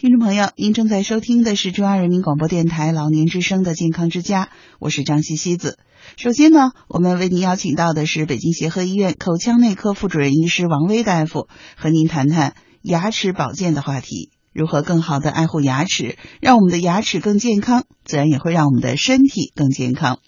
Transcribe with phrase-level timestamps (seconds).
[0.00, 5.78] 听众朋友，您正在收听的是中央人民广播电台老年之声的健康之家，我是张西西子。
[6.16, 20.18] 首先呢，我们为您邀请到的是北京协和医院口腔内科副主任医师王威大夫，和您谈谈牙齿保健的话题，如何更好的爱护牙齿，让我们的牙齿更健康，自然也会让我们的身体更健康。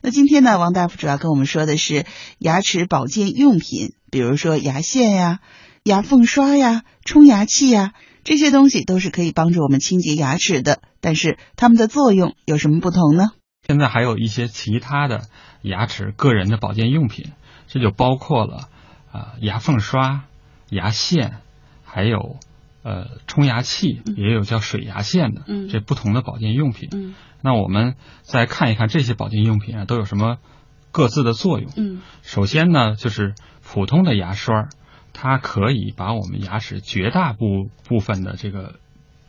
[0.00, 2.06] 那今天呢，王大夫主要跟我们说的是
[2.38, 5.40] 牙齿保健用品，比如说牙线呀、
[5.82, 7.94] 牙缝刷呀、冲牙器呀。
[8.28, 13.30] 这些东西都是可以帮助我们清洁牙齿的，但是它们的作用有什么不同呢？
[13.66, 15.22] 现在还有一些其他的
[15.62, 17.32] 牙齿个人的保健用品，
[17.68, 18.68] 这就包括了
[19.10, 20.24] 啊牙缝刷、
[20.68, 21.38] 牙线，
[21.86, 22.36] 还有
[22.82, 26.90] 呃冲牙器，也有叫水牙线的，嗯这不同的保健用品。
[26.92, 30.36] 嗯，那我们再看一看这些保健用品啊都有什么
[30.92, 31.72] 各自的作用。
[31.78, 34.68] 嗯，首先呢就是普通的牙刷。
[35.20, 38.78] 它可以把我们牙齿绝大部部分的这个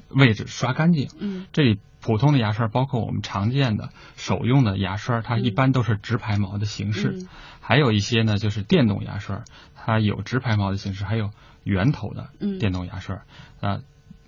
[0.09, 1.09] 位置刷干净。
[1.17, 7.25] 嗯，这里普通的牙刷包括我们常见的手用的牙刷，它一般都是直排毛的形式。
[7.59, 11.31] 还有一些呢，就是电动牙刷，它有直排毛的形式，还有
[11.63, 13.23] 圆头的电动牙刷。
[13.59, 13.79] 啊，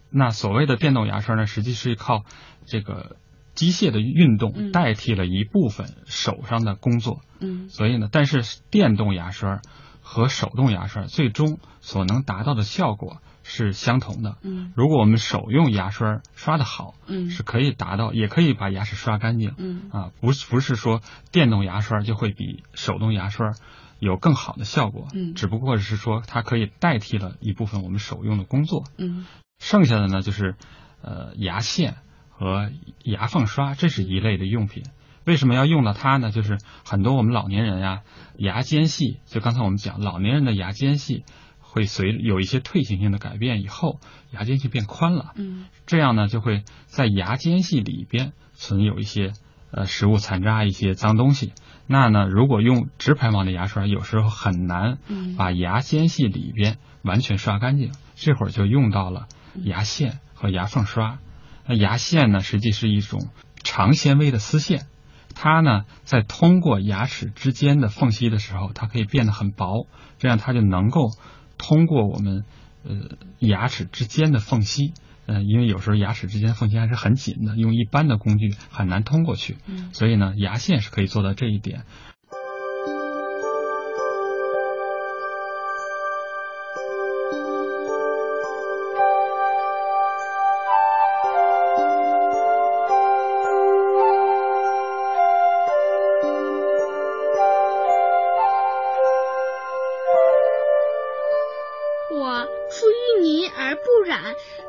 [0.09, 2.25] 那所谓的电动牙刷呢，实际是靠
[2.65, 3.17] 这个
[3.53, 7.21] 机械的运动代替了一部分手上的工作。
[7.39, 8.41] 嗯，所以呢，但是
[8.71, 9.61] 电动牙刷。
[10.01, 14.37] 和手动牙刷最终所能达到的效果是相同的。
[14.41, 19.53] 嗯，如果我们手用牙刷刷的好，嗯，是可以达到，也可以把牙齿刷干净。
[19.57, 23.51] 嗯，啊，不是不是说电动牙刷就会比手动牙刷
[23.99, 25.07] 有更好的效果。
[25.13, 28.83] 嗯，只不过是说它可以代替了一部分我们手用的工作。
[28.97, 29.25] 嗯，
[29.59, 30.55] 剩下的呢就是
[31.01, 31.97] 呃牙线
[32.29, 32.71] 和
[33.03, 34.83] 牙缝刷，这是一类的用品。
[35.25, 36.31] 为什么要用到它呢？
[36.31, 38.01] 就是很多我们老年人呀，
[38.37, 41.23] 牙间隙，就刚才我们讲，老年人的牙间隙
[41.59, 43.99] 会随有一些退行性的改变以后，
[44.31, 45.31] 牙间隙变宽了。
[45.35, 49.33] 嗯，这样呢，就会在牙间隙里边存有一些
[49.71, 51.53] 呃食物残渣、一些脏东西。
[51.87, 54.97] 那呢，如果用直排毛的牙刷，有时候很难
[55.37, 57.91] 把牙间隙里边完全刷干净。
[58.15, 61.19] 这会儿就用到了牙线和牙缝刷。
[61.67, 63.29] 那牙线呢，实际是一种
[63.63, 64.87] 长纤维的丝线。
[65.33, 69.87] 它呢，在通过牙齿之间的缝隙的时候，它可以变得很薄，
[70.19, 71.09] 这样它就能够
[71.57, 72.45] 通过我们
[72.83, 74.93] 呃牙齿之间的缝隙，
[75.25, 79.57] 呃，因为有时候牙齿之间缝隙还是很紧的，用一般的工具很难通过去，
[79.93, 81.83] 所以呢，牙线是可以做到这一点。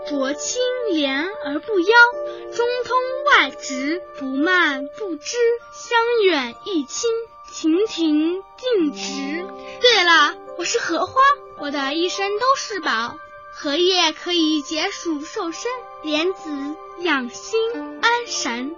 [0.09, 0.61] 濯清
[0.93, 1.87] 涟而不妖，
[2.55, 2.97] 中通
[3.27, 5.37] 外直，不蔓不枝，
[5.73, 7.11] 香远益清，
[7.53, 9.45] 亭亭净植。
[9.81, 11.21] 对了，我是荷花，
[11.59, 13.17] 我的一生都是宝。
[13.55, 15.71] 荷叶可以解暑瘦身，
[16.03, 16.51] 莲子
[17.01, 17.61] 养心
[18.01, 18.75] 安神，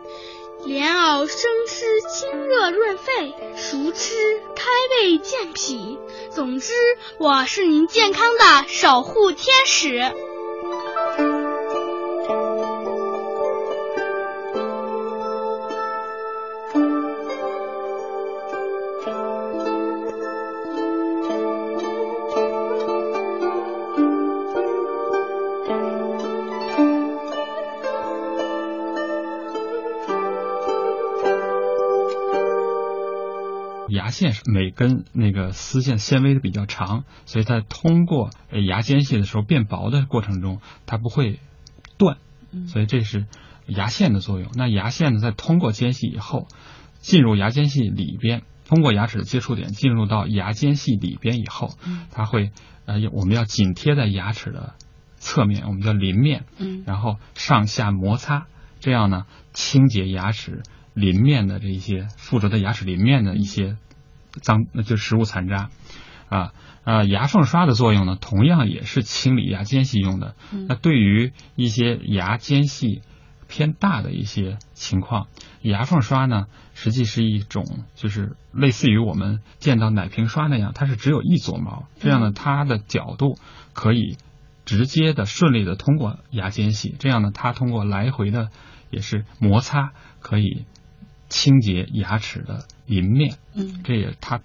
[0.64, 4.14] 莲藕生吃清热润肺，熟吃
[4.56, 5.98] 开胃健脾。
[6.32, 6.72] 总之，
[7.18, 10.12] 我是您健康的守护天使。
[34.14, 38.30] 牙线每根那个丝线纤维比较长，所以它通过
[38.68, 41.40] 牙间隙的时候变薄的过程中，它不会
[41.98, 42.18] 断，
[42.68, 43.26] 所以这是
[43.66, 44.52] 牙线的作用。
[44.54, 46.46] 那牙线呢，在通过间隙以后，
[47.00, 51.74] 进入牙间隙里边，通过牙齿的接触点进入到牙间隙里边以后，
[52.12, 52.52] 它会
[52.84, 54.74] 呃，我们要紧贴在牙齿的
[55.16, 56.44] 侧面，我们叫邻面，
[56.86, 58.46] 然后上下摩擦，
[58.78, 60.62] 这样呢，清洁牙齿
[60.94, 63.76] 邻面的这一些附着在牙齿邻面的一些。
[64.42, 65.70] 脏那就食物残渣，
[66.28, 66.52] 啊
[66.84, 70.34] 啊，牙缝刷的作用呢，同样也是清理牙间隙用的。
[70.68, 73.02] 那对于一些牙间隙
[73.48, 75.28] 偏大的一些情况，
[75.62, 77.64] 牙缝刷呢，实际是一种
[77.94, 83.38] 就是类似于我们见到奶瓶刷那样，它是只有一撮毛，这样呢，它的角度
[83.72, 84.16] 可以
[84.64, 88.50] 直接的顺利的通过牙间隙，这样呢，它通过来回的
[88.90, 90.64] 也是摩擦可以。
[91.30, 94.40] 清洁牙齿的邻面，嗯，这也它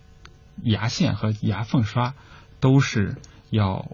[0.64, 2.14] 牙线和牙缝刷
[2.60, 3.18] 都是
[3.50, 3.86] 要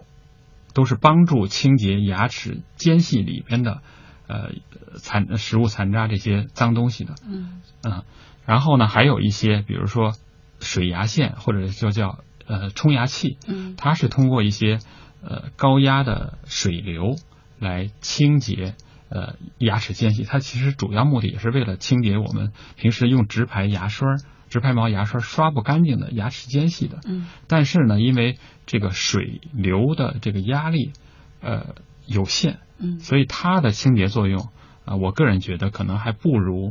[0.74, 3.80] 都是帮助清洁牙齿间隙里边的
[4.26, 4.50] 呃
[4.96, 7.14] 残食物残渣这些脏东西的。
[7.26, 8.02] 嗯嗯，
[8.44, 10.14] 然后呢，还有一些，比如说
[10.60, 14.78] 水牙线或者就叫呃冲牙器，嗯它是通过一些
[15.22, 17.16] 呃高压的水流
[17.58, 18.74] 来清洁
[19.08, 20.24] 呃牙齿间隙。
[20.24, 24.16] 它其实主要目的也是为了清洁我们平时用直排牙刷、
[24.48, 27.00] 直排毛牙刷刷不干净的牙齿间隙的。
[27.06, 30.92] 嗯但是呢，因为这个水流的这个压力
[31.40, 31.74] 呃
[32.06, 34.48] 有限，嗯所以它的清洁作用
[34.84, 36.70] 啊、我个人觉得可能还不如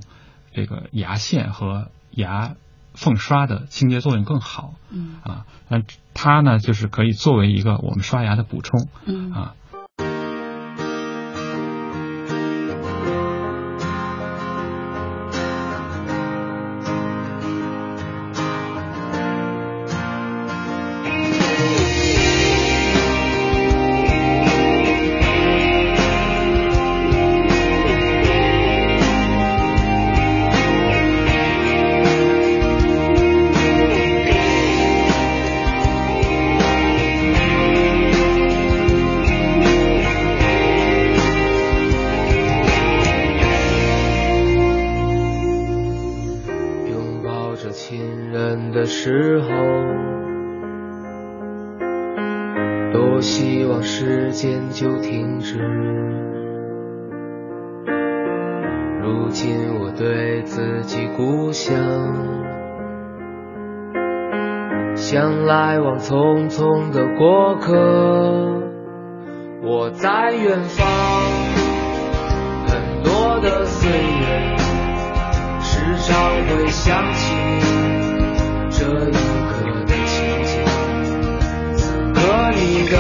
[0.54, 2.56] 这个牙线和牙
[2.94, 5.46] 缝刷的清洁作用更好嗯啊。
[5.68, 5.82] 那
[6.14, 9.56] 它呢，就是可以作为一个我们刷牙的补充嗯啊。
[48.86, 49.50] 的时候，
[52.94, 55.58] 多希望时间就停止。
[59.02, 61.76] 如今我对自己故乡，
[64.94, 67.74] 像来往匆匆的过客。
[69.64, 70.88] 我在远方，
[72.68, 74.56] 很多的岁月。
[75.62, 76.16] 时常
[76.48, 77.65] 会想起
[78.86, 79.18] 这一刻
[79.88, 80.14] 的情
[80.46, 80.52] 景，
[81.76, 81.82] 此
[82.14, 82.22] 刻
[82.52, 82.94] 你的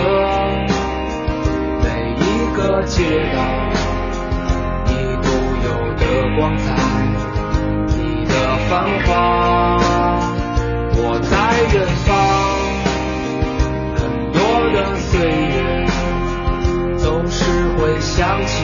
[1.83, 1.85] 每
[2.17, 2.19] 一
[2.57, 2.97] 个街
[3.35, 3.37] 道，
[4.87, 4.89] 你
[5.21, 5.27] 独
[5.63, 6.01] 有的
[6.39, 6.65] 光彩，
[7.85, 8.31] 你的
[8.67, 8.73] 繁
[9.05, 9.07] 华。
[10.97, 11.31] 我在
[11.71, 12.09] 远方，
[13.95, 14.01] 很
[14.33, 14.37] 多
[14.73, 15.13] 的岁
[15.53, 15.55] 月，
[16.97, 17.37] 总是
[17.77, 18.55] 会想起